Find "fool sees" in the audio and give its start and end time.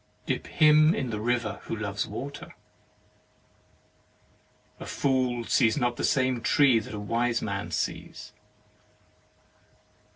4.87-5.77